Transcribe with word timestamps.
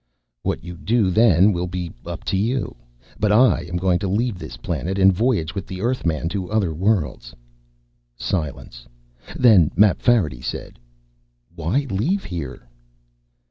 "What 0.41 0.63
you 0.63 0.77
do 0.77 1.11
then 1.11 1.53
will 1.53 1.67
be 1.67 1.93
up 2.07 2.23
to 2.23 2.35
you. 2.35 2.75
But 3.19 3.31
I 3.31 3.65
am 3.69 3.77
going 3.77 3.99
to 3.99 4.07
leave 4.07 4.39
this 4.39 4.57
planet 4.57 4.97
and 4.97 5.13
voyage 5.13 5.53
with 5.53 5.67
the 5.67 5.81
Earthman 5.81 6.27
to 6.29 6.49
other 6.49 6.73
worlds." 6.73 7.35
Silence. 8.17 8.87
Then 9.35 9.69
Mapfarity 9.75 10.41
said, 10.41 10.79
"Why 11.53 11.85
leave 11.91 12.23
here?" 12.23 12.67